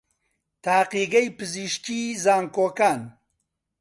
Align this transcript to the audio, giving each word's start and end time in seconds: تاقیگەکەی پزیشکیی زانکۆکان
تاقیگەکەی 0.63 1.29
پزیشکیی 1.37 2.07
زانکۆکان 2.23 2.99